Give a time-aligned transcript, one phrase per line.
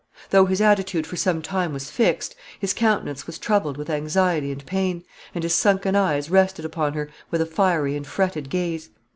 [0.31, 4.65] Though his attitude for some time was fixed, his countenance was troubled with anxiety and
[4.65, 5.03] pain,
[5.35, 8.89] and his sunken eyes rested upon her with a fiery and fretted gaze.